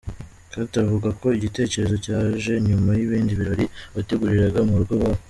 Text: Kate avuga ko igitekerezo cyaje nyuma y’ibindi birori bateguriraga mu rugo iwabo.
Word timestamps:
Kate 0.51 0.75
avuga 0.85 1.09
ko 1.19 1.27
igitekerezo 1.37 1.95
cyaje 2.05 2.51
nyuma 2.67 2.89
y’ibindi 2.99 3.31
birori 3.39 3.65
bateguriraga 3.95 4.61
mu 4.67 4.73
rugo 4.79 4.93
iwabo. 4.95 5.19